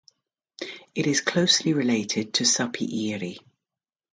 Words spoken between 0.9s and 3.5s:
It is closely related to Supyire.